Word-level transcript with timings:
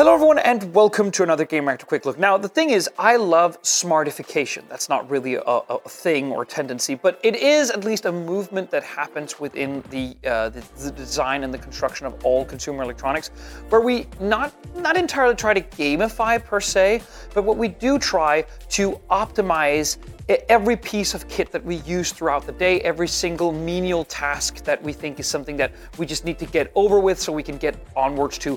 Hello, 0.00 0.14
everyone, 0.14 0.38
and 0.38 0.74
welcome 0.74 1.10
to 1.10 1.22
another 1.22 1.44
Gamereactor 1.44 1.84
Quick 1.84 2.06
Look. 2.06 2.18
Now, 2.18 2.38
the 2.38 2.48
thing 2.48 2.70
is, 2.70 2.88
I 2.98 3.16
love 3.16 3.60
smartification. 3.60 4.66
That's 4.66 4.88
not 4.88 5.10
really 5.10 5.34
a, 5.34 5.42
a, 5.42 5.78
thing 5.86 6.32
or 6.32 6.46
tendency, 6.46 6.94
but 6.94 7.20
it 7.22 7.36
is 7.36 7.70
at 7.70 7.84
least 7.84 8.06
a 8.06 8.12
movement 8.12 8.70
that 8.70 8.82
happens 8.82 9.38
within 9.38 9.84
the, 9.90 10.16
uh, 10.26 10.48
the, 10.48 10.64
the 10.78 10.90
design 10.92 11.44
and 11.44 11.52
the 11.52 11.58
construction 11.58 12.06
of 12.06 12.24
all 12.24 12.46
consumer 12.46 12.82
electronics, 12.82 13.28
where 13.68 13.82
we 13.82 14.06
not 14.20 14.54
not 14.76 14.96
entirely 14.96 15.34
try 15.34 15.52
to 15.52 15.60
gamify 15.60 16.42
per 16.42 16.60
se, 16.60 17.02
but 17.34 17.44
what 17.44 17.58
we 17.58 17.68
do 17.68 17.98
try 17.98 18.46
to 18.70 18.98
optimize 19.10 19.98
every 20.48 20.76
piece 20.76 21.14
of 21.14 21.26
kit 21.28 21.50
that 21.50 21.64
we 21.64 21.76
use 21.76 22.12
throughout 22.12 22.46
the 22.46 22.52
day, 22.52 22.80
every 22.82 23.08
single 23.08 23.52
menial 23.52 24.04
task 24.04 24.62
that 24.64 24.80
we 24.82 24.92
think 24.92 25.18
is 25.18 25.26
something 25.26 25.56
that 25.56 25.72
we 25.98 26.06
just 26.06 26.24
need 26.24 26.38
to 26.38 26.46
get 26.46 26.70
over 26.74 27.00
with 27.00 27.18
so 27.20 27.32
we 27.32 27.42
can 27.42 27.56
get 27.56 27.74
onwards 27.96 28.38
to 28.38 28.50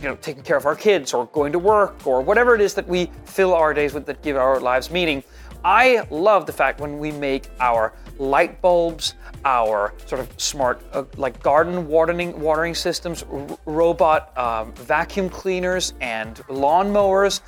you 0.00 0.08
know, 0.08 0.16
taking 0.16 0.42
care 0.42 0.56
of 0.56 0.66
our 0.66 0.76
kids 0.76 1.14
or 1.14 1.26
going 1.26 1.52
to 1.52 1.58
work 1.58 2.06
or 2.06 2.20
whatever 2.20 2.54
it 2.54 2.60
is 2.60 2.74
that 2.74 2.86
we 2.86 3.10
fill 3.24 3.54
our 3.54 3.72
days 3.72 3.94
with 3.94 4.06
that 4.06 4.22
give 4.22 4.36
our 4.36 4.60
lives 4.60 4.90
meaning. 4.90 5.22
I 5.64 6.06
love 6.10 6.46
the 6.46 6.52
fact 6.52 6.80
when 6.80 6.98
we 6.98 7.10
make 7.10 7.48
our 7.58 7.92
light 8.18 8.60
bulbs, 8.60 9.14
our 9.44 9.94
sort 10.06 10.20
of 10.20 10.40
smart 10.40 10.80
uh, 10.92 11.04
like 11.16 11.42
garden 11.42 11.88
watering 11.88 12.38
watering 12.38 12.74
systems, 12.74 13.24
r- 13.24 13.58
robot 13.64 14.36
um, 14.38 14.72
vacuum 14.74 15.28
cleaners, 15.28 15.94
and 16.00 16.36
lawnmowers. 16.48 17.40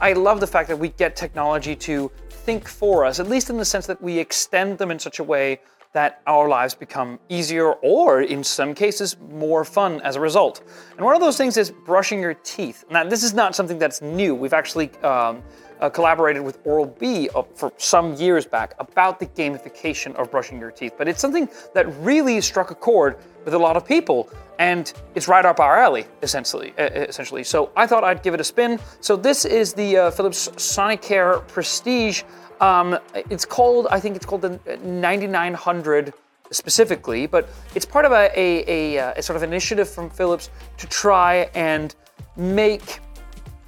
I 0.00 0.12
love 0.12 0.40
the 0.40 0.46
fact 0.46 0.68
that 0.68 0.78
we 0.78 0.90
get 0.90 1.16
technology 1.16 1.74
to 1.76 2.10
think 2.28 2.68
for 2.68 3.06
us, 3.06 3.18
at 3.18 3.28
least 3.28 3.48
in 3.48 3.56
the 3.56 3.64
sense 3.64 3.86
that 3.86 4.02
we 4.02 4.18
extend 4.18 4.76
them 4.76 4.90
in 4.90 4.98
such 4.98 5.18
a 5.18 5.24
way 5.24 5.60
that 5.96 6.20
our 6.26 6.46
lives 6.46 6.74
become 6.74 7.18
easier 7.30 7.72
or, 7.80 8.20
in 8.20 8.44
some 8.44 8.74
cases, 8.74 9.16
more 9.32 9.64
fun 9.64 9.98
as 10.02 10.16
a 10.16 10.20
result. 10.20 10.62
And 10.96 11.02
one 11.06 11.14
of 11.14 11.22
those 11.22 11.38
things 11.38 11.56
is 11.56 11.70
brushing 11.70 12.20
your 12.20 12.34
teeth. 12.34 12.84
Now, 12.90 13.02
this 13.04 13.22
is 13.22 13.32
not 13.32 13.54
something 13.54 13.78
that's 13.78 14.02
new. 14.02 14.34
We've 14.34 14.52
actually 14.52 14.90
um, 15.02 15.42
uh, 15.80 15.88
collaborated 15.88 16.42
with 16.42 16.58
Oral 16.64 16.84
B 16.84 17.30
uh, 17.34 17.42
for 17.54 17.72
some 17.78 18.14
years 18.16 18.44
back 18.44 18.74
about 18.78 19.18
the 19.18 19.26
gamification 19.40 20.14
of 20.16 20.30
brushing 20.30 20.60
your 20.60 20.70
teeth. 20.70 20.92
But 20.98 21.08
it's 21.08 21.20
something 21.20 21.48
that 21.72 21.86
really 22.00 22.42
struck 22.42 22.70
a 22.70 22.74
chord 22.74 23.16
with 23.46 23.54
a 23.54 23.58
lot 23.58 23.76
of 23.78 23.86
people, 23.86 24.28
and 24.58 24.92
it's 25.14 25.28
right 25.28 25.46
up 25.46 25.60
our 25.60 25.78
alley, 25.78 26.04
essentially. 26.22 26.74
Essentially, 26.76 27.44
so 27.44 27.70
I 27.74 27.86
thought 27.86 28.04
I'd 28.04 28.22
give 28.22 28.34
it 28.34 28.40
a 28.40 28.44
spin. 28.44 28.78
So 29.00 29.16
this 29.16 29.46
is 29.46 29.72
the 29.72 29.96
uh, 29.96 30.10
Philips 30.10 30.48
Sonicare 30.56 31.46
Prestige. 31.48 32.22
Um, 32.60 32.98
it's 33.14 33.44
called, 33.44 33.86
I 33.90 34.00
think 34.00 34.16
it's 34.16 34.26
called 34.26 34.42
the 34.42 34.78
9900 34.82 36.12
specifically, 36.50 37.26
but 37.26 37.48
it's 37.74 37.86
part 37.86 38.04
of 38.04 38.12
a, 38.12 38.30
a, 38.38 38.96
a, 38.96 39.12
a, 39.16 39.22
sort 39.22 39.36
of 39.36 39.42
initiative 39.42 39.88
from 39.88 40.08
Philips 40.10 40.50
to 40.78 40.86
try 40.86 41.50
and 41.54 41.94
make 42.36 43.00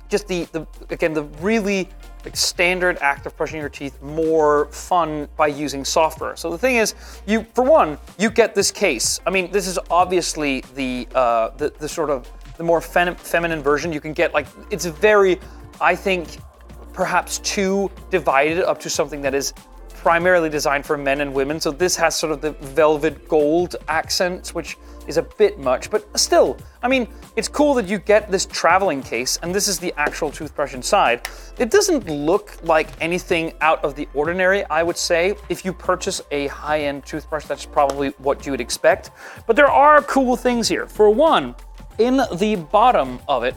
just 0.08 0.26
the, 0.26 0.44
the 0.52 0.66
again 0.90 1.12
the 1.12 1.24
really 1.40 1.88
like 2.24 2.36
standard 2.36 2.98
act 3.00 3.26
of 3.26 3.36
brushing 3.36 3.60
your 3.60 3.68
teeth 3.68 4.00
more 4.02 4.66
fun 4.66 5.28
by 5.36 5.46
using 5.46 5.84
software. 5.84 6.34
So 6.36 6.50
the 6.50 6.58
thing 6.58 6.76
is, 6.76 6.94
you 7.26 7.46
for 7.54 7.62
one, 7.62 7.98
you 8.18 8.30
get 8.30 8.54
this 8.54 8.70
case. 8.70 9.20
I 9.26 9.30
mean, 9.30 9.50
this 9.50 9.66
is 9.66 9.78
obviously 9.90 10.62
the 10.74 11.06
uh, 11.14 11.50
the, 11.50 11.70
the 11.78 11.88
sort 11.88 12.10
of 12.10 12.30
the 12.56 12.64
more 12.64 12.80
fem- 12.80 13.16
feminine 13.16 13.62
version. 13.62 13.92
You 13.92 14.00
can 14.00 14.12
get 14.12 14.34
like 14.34 14.46
it's 14.70 14.86
very, 14.86 15.38
I 15.80 15.94
think, 15.94 16.38
perhaps 16.98 17.38
too 17.44 17.88
divided 18.10 18.58
up 18.64 18.80
to 18.80 18.90
something 18.90 19.22
that 19.22 19.32
is 19.32 19.54
primarily 19.90 20.50
designed 20.50 20.84
for 20.84 20.96
men 20.96 21.20
and 21.20 21.32
women. 21.32 21.60
So 21.60 21.70
this 21.70 21.94
has 21.94 22.16
sort 22.16 22.32
of 22.32 22.40
the 22.40 22.50
velvet 22.74 23.28
gold 23.28 23.76
accents, 23.86 24.52
which 24.52 24.76
is 25.06 25.16
a 25.16 25.22
bit 25.22 25.60
much, 25.60 25.92
but 25.92 26.02
still, 26.18 26.56
I 26.82 26.88
mean, 26.88 27.06
it's 27.36 27.46
cool 27.46 27.72
that 27.74 27.86
you 27.86 27.98
get 27.98 28.32
this 28.32 28.46
traveling 28.46 29.00
case, 29.00 29.38
and 29.44 29.54
this 29.54 29.68
is 29.68 29.78
the 29.78 29.94
actual 29.96 30.32
toothbrush 30.32 30.74
inside. 30.74 31.28
It 31.56 31.70
doesn't 31.70 32.08
look 32.08 32.58
like 32.64 32.88
anything 33.00 33.52
out 33.60 33.84
of 33.84 33.94
the 33.94 34.08
ordinary, 34.12 34.64
I 34.64 34.82
would 34.82 34.96
say. 34.96 35.36
If 35.48 35.64
you 35.64 35.72
purchase 35.72 36.20
a 36.32 36.48
high 36.48 36.80
end 36.80 37.06
toothbrush, 37.06 37.44
that's 37.44 37.64
probably 37.64 38.08
what 38.18 38.44
you 38.44 38.50
would 38.50 38.60
expect. 38.60 39.12
But 39.46 39.54
there 39.54 39.70
are 39.70 40.02
cool 40.02 40.34
things 40.34 40.66
here. 40.66 40.88
For 40.88 41.08
one, 41.10 41.54
in 41.98 42.16
the 42.34 42.56
bottom 42.56 43.20
of 43.28 43.44
it, 43.44 43.54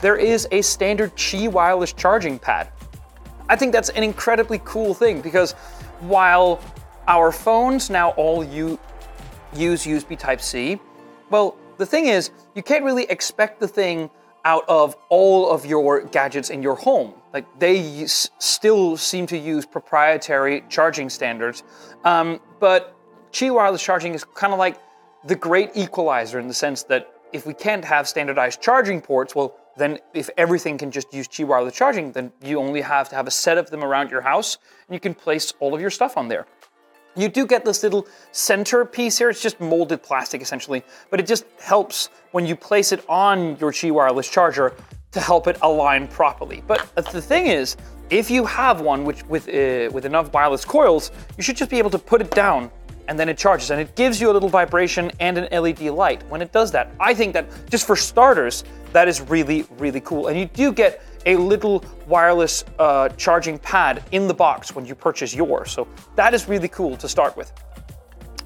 there 0.00 0.16
is 0.16 0.48
a 0.50 0.60
standard 0.60 1.14
Qi 1.14 1.48
wireless 1.48 1.92
charging 1.92 2.36
pad. 2.36 2.72
I 3.50 3.56
think 3.56 3.72
that's 3.72 3.88
an 3.90 4.04
incredibly 4.04 4.60
cool 4.64 4.94
thing 4.94 5.20
because 5.20 5.52
while 5.98 6.60
our 7.08 7.32
phones 7.32 7.90
now 7.90 8.10
all 8.10 8.44
use 8.44 8.78
USB 9.52 10.16
Type 10.16 10.40
C, 10.40 10.78
well, 11.30 11.56
the 11.76 11.84
thing 11.84 12.06
is, 12.06 12.30
you 12.54 12.62
can't 12.62 12.84
really 12.84 13.04
expect 13.10 13.58
the 13.58 13.66
thing 13.66 14.08
out 14.44 14.64
of 14.68 14.96
all 15.08 15.50
of 15.50 15.66
your 15.66 16.02
gadgets 16.02 16.50
in 16.50 16.62
your 16.62 16.76
home. 16.76 17.12
Like 17.34 17.44
they 17.58 18.06
still 18.06 18.96
seem 18.96 19.26
to 19.26 19.36
use 19.36 19.66
proprietary 19.66 20.62
charging 20.68 21.10
standards, 21.10 21.64
um, 22.04 22.40
but 22.60 22.94
Qi 23.32 23.52
wireless 23.52 23.82
charging 23.82 24.14
is 24.14 24.22
kind 24.22 24.52
of 24.52 24.60
like 24.60 24.78
the 25.24 25.34
great 25.34 25.70
equalizer 25.74 26.38
in 26.38 26.46
the 26.46 26.54
sense 26.54 26.84
that 26.84 27.12
if 27.32 27.46
we 27.46 27.54
can't 27.54 27.84
have 27.84 28.06
standardized 28.08 28.60
charging 28.60 29.00
ports, 29.00 29.34
well, 29.34 29.56
then 29.80 29.98
if 30.14 30.28
everything 30.36 30.78
can 30.78 30.90
just 30.90 31.12
use 31.12 31.26
Qi 31.26 31.44
wireless 31.44 31.74
charging, 31.74 32.12
then 32.12 32.32
you 32.42 32.58
only 32.58 32.80
have 32.80 33.08
to 33.08 33.16
have 33.16 33.26
a 33.26 33.30
set 33.30 33.58
of 33.58 33.70
them 33.70 33.82
around 33.82 34.10
your 34.10 34.20
house 34.20 34.58
and 34.86 34.94
you 34.94 35.00
can 35.00 35.14
place 35.14 35.52
all 35.60 35.74
of 35.74 35.80
your 35.80 35.90
stuff 35.90 36.16
on 36.16 36.28
there. 36.28 36.46
You 37.16 37.28
do 37.28 37.46
get 37.46 37.64
this 37.64 37.82
little 37.82 38.06
center 38.30 38.84
piece 38.84 39.18
here. 39.18 39.30
It's 39.30 39.42
just 39.42 39.60
molded 39.60 40.02
plastic 40.02 40.42
essentially, 40.42 40.84
but 41.10 41.18
it 41.18 41.26
just 41.26 41.44
helps 41.58 42.08
when 42.30 42.46
you 42.46 42.54
place 42.54 42.92
it 42.92 43.04
on 43.08 43.56
your 43.58 43.72
Qi 43.72 43.90
wireless 43.90 44.30
charger 44.30 44.74
to 45.12 45.20
help 45.20 45.48
it 45.48 45.56
align 45.62 46.06
properly. 46.06 46.62
But 46.66 46.94
the 46.94 47.20
thing 47.20 47.46
is, 47.46 47.76
if 48.10 48.30
you 48.30 48.44
have 48.44 48.80
one 48.80 49.04
which 49.04 49.24
with 49.26 49.48
uh, 49.48 49.90
with 49.92 50.04
enough 50.04 50.32
wireless 50.32 50.64
coils, 50.64 51.10
you 51.36 51.42
should 51.42 51.56
just 51.56 51.70
be 51.70 51.78
able 51.78 51.90
to 51.90 51.98
put 51.98 52.20
it 52.20 52.30
down 52.30 52.70
and 53.08 53.18
then 53.18 53.28
it 53.28 53.36
charges 53.36 53.70
and 53.70 53.80
it 53.80 53.94
gives 53.96 54.20
you 54.20 54.30
a 54.30 54.32
little 54.32 54.48
vibration 54.48 55.10
and 55.20 55.38
an 55.38 55.62
LED 55.62 55.80
light 55.80 56.22
when 56.28 56.42
it 56.42 56.52
does 56.52 56.70
that. 56.72 56.92
I 57.00 57.14
think 57.14 57.32
that 57.34 57.46
just 57.70 57.86
for 57.86 57.96
starters, 57.96 58.64
that 58.92 59.08
is 59.08 59.20
really, 59.20 59.66
really 59.78 60.00
cool. 60.00 60.28
And 60.28 60.38
you 60.38 60.46
do 60.46 60.72
get 60.72 61.02
a 61.26 61.36
little 61.36 61.84
wireless 62.06 62.64
uh, 62.78 63.08
charging 63.10 63.58
pad 63.58 64.02
in 64.12 64.26
the 64.26 64.34
box 64.34 64.74
when 64.74 64.86
you 64.86 64.94
purchase 64.94 65.34
yours. 65.34 65.70
So 65.70 65.86
that 66.16 66.34
is 66.34 66.48
really 66.48 66.68
cool 66.68 66.96
to 66.96 67.08
start 67.08 67.36
with. 67.36 67.52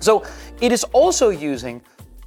So 0.01 0.25
it 0.61 0.73
is 0.73 0.85
also 0.93 1.31
using 1.31 1.81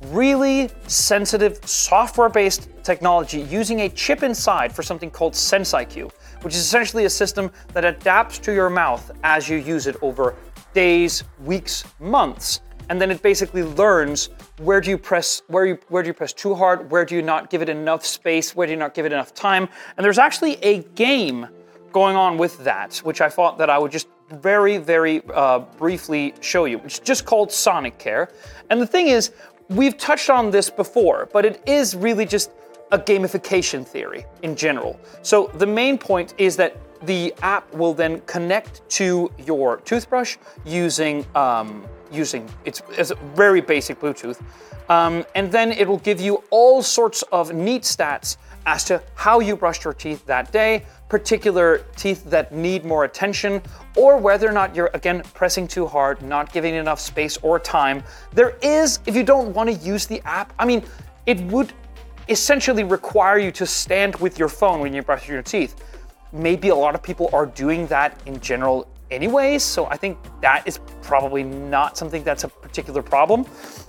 really 0.06 0.70
sensitive 0.88 1.60
software 1.68 2.30
based 2.30 2.70
technology 2.84 3.42
using 3.42 3.82
a 3.82 3.90
chip 3.90 4.24
inside 4.24 4.72
for 4.72 4.84
something 4.84 5.10
called 5.10 5.34
SenseIQ, 5.34 6.12
which 6.42 6.54
is 6.54 6.60
essentially 6.60 7.06
a 7.06 7.10
system 7.10 7.52
that 7.74 7.84
adapts 7.84 8.38
to 8.40 8.54
your 8.54 8.70
mouth 8.70 9.12
as 9.24 9.50
you 9.50 9.58
use 9.58 9.88
it 9.88 9.96
over 10.02 10.36
days, 10.78 11.24
weeks, 11.44 11.84
months, 12.00 12.62
and 12.90 13.02
then 13.02 13.10
it 13.10 13.24
basically 13.24 13.64
learns 13.64 14.30
where 14.60 14.80
do 14.80 14.92
you 14.92 14.98
press 15.10 15.42
where 15.48 15.66
you 15.66 15.80
where 15.90 16.04
do 16.04 16.08
you 16.08 16.14
press 16.14 16.34
too 16.34 16.54
hard, 16.54 16.92
where 16.92 17.04
do 17.04 17.16
you 17.16 17.24
not 17.24 17.50
give 17.50 17.64
it 17.64 17.70
enough 17.70 18.06
space, 18.06 18.56
where 18.56 18.68
do 18.68 18.74
you 18.74 18.78
not 18.86 18.94
give 18.94 19.04
it 19.08 19.12
enough 19.12 19.34
time. 19.34 19.68
And 19.96 20.06
there's 20.06 20.20
actually 20.20 20.54
a 20.62 20.84
game 20.94 21.48
going 21.92 22.16
on 22.16 22.38
with 22.38 22.64
that, 22.64 22.98
which 22.98 23.22
I 23.22 23.30
thought 23.30 23.58
that 23.58 23.72
I 23.72 23.80
would 23.80 23.92
just 23.92 24.08
very 24.30 24.78
very 24.78 25.24
uh, 25.34 25.60
briefly 25.84 26.36
show 26.42 26.66
you. 26.66 26.80
It's 26.86 27.00
just 27.00 27.26
called 27.26 27.50
Sonicare, 27.50 28.30
and 28.70 28.80
the 28.80 28.88
thing 28.96 29.08
is, 29.08 29.32
we've 29.70 29.98
touched 29.98 30.30
on 30.30 30.52
this 30.52 30.70
before, 30.70 31.28
but 31.34 31.44
it 31.44 31.60
is 31.66 31.96
really 31.96 32.26
just 32.26 32.52
a 32.92 33.00
gamification 33.00 33.86
theory 33.86 34.26
in 34.44 34.56
general. 34.56 35.00
So 35.24 35.50
the 35.56 35.66
main 35.66 35.98
point 35.98 36.36
is 36.38 36.56
that 36.58 36.78
the 37.04 37.34
app 37.42 37.72
will 37.74 37.94
then 37.94 38.22
connect 38.22 38.88
to 38.90 39.32
your 39.46 39.78
toothbrush 39.78 40.38
using 40.66 41.26
um, 41.36 41.86
using 42.12 42.48
it's, 42.66 42.82
it's 42.92 43.12
very 43.36 43.62
basic 43.62 44.00
Bluetooth, 44.00 44.42
um, 44.90 45.26
and 45.36 45.52
then 45.52 45.72
it 45.72 45.88
will 45.88 46.00
give 46.00 46.22
you 46.22 46.44
all 46.50 46.82
sorts 46.82 47.22
of 47.32 47.54
neat 47.54 47.84
stats 47.84 48.38
as 48.66 48.84
to 48.84 49.02
how 49.16 49.40
you 49.40 49.56
brushed 49.56 49.86
your 49.86 49.94
teeth 49.94 50.26
that 50.26 50.52
day, 50.52 50.84
particular 51.08 51.86
teeth 51.96 52.24
that 52.30 52.54
need 52.54 52.84
more 52.84 53.06
attention, 53.06 53.62
or 53.96 54.18
whether 54.18 54.48
or 54.48 54.52
not 54.52 54.76
you're 54.76 54.92
again 54.94 55.22
pressing 55.34 55.68
too 55.68 55.86
hard, 55.86 56.22
not 56.22 56.52
giving 56.52 56.76
enough 56.76 57.00
space 57.00 57.38
or 57.38 57.60
time. 57.60 58.04
There 58.34 58.58
is, 58.62 59.00
if 59.06 59.16
you 59.16 59.24
don't 59.24 59.54
want 59.54 59.70
to 59.70 59.76
use 59.76 60.06
the 60.06 60.22
app, 60.26 60.54
I 60.60 60.66
mean, 60.66 60.84
it 61.26 61.40
would 61.44 61.72
essentially 62.28 62.84
require 62.84 63.38
you 63.38 63.52
to 63.54 63.66
stand 63.66 64.18
with 64.18 64.38
your 64.38 64.50
phone 64.50 64.82
when 64.82 64.94
you 64.94 65.02
brush 65.02 65.30
your 65.30 65.42
teeth 65.42 65.76
maybe 66.32 66.70
a 66.70 66.76
lot 66.76 66.96
of 66.96 67.04
people 67.04 67.30
are 67.34 67.46
doing 67.46 67.88
that 67.88 68.20
in 68.26 68.40
general 68.40 68.88
anyways, 69.12 69.64
so 69.64 69.86
I 69.86 69.98
think 69.98 70.18
that 70.42 70.68
is 70.68 70.80
probably 71.02 71.44
not 71.44 71.98
something 71.98 72.24
that's 72.24 72.44
a 72.44 72.50
particular 72.50 73.02
problem. 73.02 73.46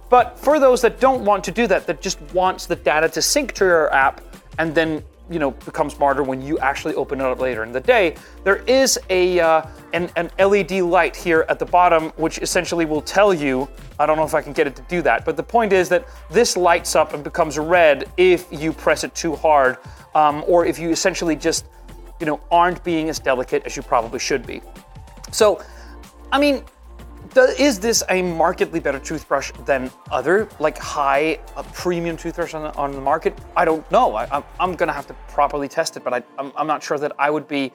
But 0.08 0.38
for 0.38 0.58
those 0.58 0.80
that 0.82 1.00
don't 1.00 1.24
want 1.24 1.44
to 1.44 1.50
do 1.50 1.66
that, 1.66 1.86
that 1.86 2.00
just 2.00 2.20
wants 2.32 2.66
the 2.66 2.76
data 2.76 3.08
to 3.10 3.22
sync 3.22 3.52
to 3.54 3.64
your 3.64 3.92
app 3.92 4.22
and 4.58 4.74
then 4.74 5.02
you 5.30 5.38
know 5.38 5.50
become 5.50 5.90
smarter 5.90 6.22
when 6.22 6.40
you 6.40 6.58
actually 6.58 6.94
open 6.94 7.20
it 7.20 7.24
up 7.24 7.38
later 7.38 7.62
in 7.62 7.72
the 7.72 7.80
day. 7.80 8.16
There 8.44 8.56
is 8.66 8.98
a 9.10 9.38
uh, 9.40 9.66
an, 9.92 10.10
an 10.16 10.30
LED 10.38 10.72
light 10.80 11.14
here 11.14 11.44
at 11.48 11.58
the 11.58 11.66
bottom, 11.66 12.10
which 12.16 12.38
essentially 12.38 12.86
will 12.86 13.02
tell 13.02 13.34
you. 13.34 13.68
I 13.98 14.06
don't 14.06 14.16
know 14.16 14.24
if 14.24 14.34
I 14.34 14.42
can 14.42 14.52
get 14.52 14.66
it 14.66 14.76
to 14.76 14.82
do 14.82 15.02
that, 15.02 15.24
but 15.24 15.36
the 15.36 15.42
point 15.42 15.72
is 15.72 15.88
that 15.88 16.06
this 16.30 16.56
lights 16.56 16.94
up 16.96 17.14
and 17.14 17.22
becomes 17.22 17.58
red 17.58 18.10
if 18.16 18.46
you 18.50 18.72
press 18.72 19.04
it 19.04 19.14
too 19.14 19.34
hard, 19.34 19.76
um, 20.14 20.44
or 20.46 20.64
if 20.64 20.78
you 20.78 20.90
essentially 20.90 21.36
just 21.36 21.66
you 22.20 22.26
know 22.26 22.40
aren't 22.50 22.82
being 22.84 23.08
as 23.08 23.18
delicate 23.18 23.64
as 23.64 23.76
you 23.76 23.82
probably 23.82 24.18
should 24.18 24.46
be. 24.46 24.60
So, 25.30 25.62
I 26.32 26.38
mean, 26.38 26.64
is 27.36 27.78
this 27.78 28.02
a 28.08 28.22
markedly 28.22 28.80
better 28.80 28.98
toothbrush 28.98 29.52
than 29.64 29.90
other 30.10 30.48
like 30.58 30.78
high 30.78 31.38
uh, 31.56 31.62
premium 31.74 32.16
toothbrush 32.16 32.54
on 32.54 32.62
the, 32.62 32.74
on 32.76 32.92
the 32.92 33.00
market? 33.00 33.38
I 33.56 33.64
don't 33.64 33.88
know. 33.90 34.16
I, 34.16 34.36
am 34.36 34.44
I'm 34.58 34.74
gonna 34.74 34.92
have 34.92 35.06
to 35.08 35.14
properly 35.28 35.68
test 35.68 35.96
it, 35.96 36.04
but 36.04 36.12
I, 36.12 36.22
I'm, 36.38 36.52
I'm 36.56 36.66
not 36.66 36.82
sure 36.82 36.98
that 36.98 37.12
I 37.18 37.30
would 37.30 37.46
be. 37.48 37.72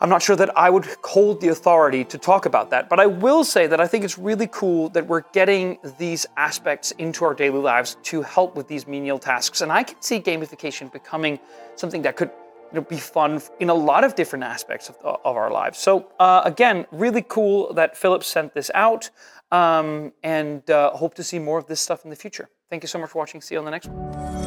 I'm 0.00 0.08
not 0.08 0.20
sure 0.20 0.34
that 0.34 0.58
I 0.58 0.68
would 0.68 0.84
hold 1.04 1.40
the 1.40 1.48
authority 1.48 2.04
to 2.06 2.18
talk 2.18 2.44
about 2.44 2.70
that, 2.70 2.88
but 2.88 2.98
I 2.98 3.06
will 3.06 3.44
say 3.44 3.68
that 3.68 3.80
I 3.80 3.86
think 3.86 4.02
it's 4.02 4.18
really 4.18 4.48
cool 4.48 4.88
that 4.90 5.06
we're 5.06 5.22
getting 5.32 5.78
these 5.96 6.26
aspects 6.36 6.90
into 6.92 7.24
our 7.24 7.34
daily 7.34 7.60
lives 7.60 7.96
to 8.04 8.20
help 8.22 8.56
with 8.56 8.66
these 8.66 8.88
menial 8.88 9.20
tasks. 9.20 9.60
And 9.60 9.70
I 9.70 9.84
can 9.84 10.02
see 10.02 10.18
gamification 10.18 10.92
becoming 10.92 11.38
something 11.76 12.02
that 12.02 12.16
could 12.16 12.32
know, 12.74 12.82
be 12.82 12.96
fun 12.96 13.40
in 13.60 13.70
a 13.70 13.74
lot 13.74 14.04
of 14.04 14.14
different 14.14 14.44
aspects 14.44 14.88
of, 14.88 14.96
of 15.02 15.36
our 15.36 15.50
lives. 15.50 15.78
So 15.78 16.08
uh, 16.18 16.42
again, 16.44 16.86
really 16.90 17.24
cool 17.28 17.72
that 17.74 17.96
Philips 17.96 18.26
sent 18.26 18.54
this 18.54 18.70
out, 18.74 19.10
um, 19.50 20.12
and 20.22 20.68
uh, 20.70 20.90
hope 20.90 21.14
to 21.14 21.24
see 21.24 21.38
more 21.38 21.58
of 21.58 21.66
this 21.66 21.80
stuff 21.80 22.04
in 22.04 22.10
the 22.10 22.16
future. 22.16 22.48
Thank 22.70 22.82
you 22.82 22.88
so 22.88 22.98
much 22.98 23.10
for 23.10 23.18
watching. 23.18 23.40
See 23.40 23.54
you 23.54 23.58
on 23.58 23.64
the 23.64 23.70
next 23.70 23.88
one. 23.88 24.41